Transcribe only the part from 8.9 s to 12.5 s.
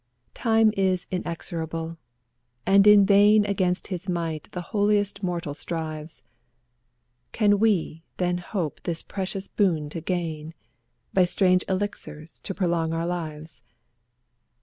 precious boon to gain, By strange elixirs